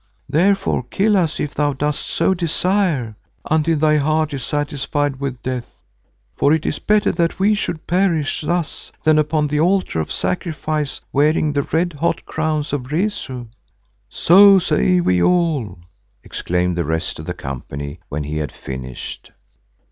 Therefore 0.27 0.81
kill 0.81 1.15
us 1.15 1.39
if 1.39 1.53
thou 1.53 1.73
dost 1.73 1.99
so 1.99 2.33
desire, 2.33 3.15
until 3.51 3.77
thy 3.77 3.97
heart 3.97 4.33
is 4.33 4.43
satisfied 4.43 5.17
with 5.19 5.43
death. 5.43 5.83
For 6.35 6.53
it 6.53 6.65
is 6.65 6.79
better 6.79 7.11
that 7.11 7.37
we 7.37 7.53
should 7.53 7.85
perish 7.85 8.41
thus 8.41 8.91
than 9.03 9.19
upon 9.19 9.45
the 9.45 9.59
altar 9.59 9.99
of 10.01 10.11
sacrifice 10.11 11.01
wearing 11.13 11.53
the 11.53 11.61
red 11.61 11.93
hot 11.99 12.25
crowns 12.25 12.73
of 12.73 12.91
Rezu." 12.91 13.45
"So 14.09 14.57
say 14.57 15.01
we 15.01 15.21
all," 15.21 15.77
exclaimed 16.23 16.77
the 16.77 16.83
rest 16.83 17.19
of 17.19 17.27
the 17.27 17.35
company 17.35 17.99
when 18.09 18.23
he 18.23 18.37
had 18.37 18.51
finished. 18.51 19.31